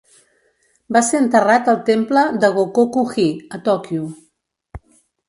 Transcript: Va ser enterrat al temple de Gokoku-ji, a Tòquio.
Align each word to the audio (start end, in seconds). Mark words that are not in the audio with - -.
Va 0.95 1.01
ser 1.09 1.19
enterrat 1.23 1.69
al 1.73 1.77
temple 1.89 2.23
de 2.45 2.49
Gokoku-ji, 2.55 3.27
a 3.59 3.61
Tòquio. 3.69 4.09